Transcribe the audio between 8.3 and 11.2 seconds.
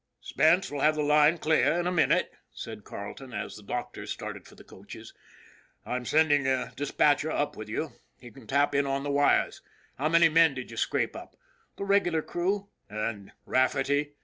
can tap in on the wires. How many men did you scrape